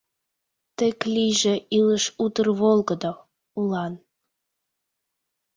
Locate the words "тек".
0.77-0.97